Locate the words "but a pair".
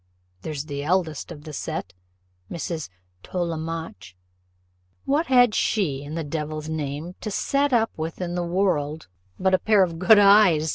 9.39-9.83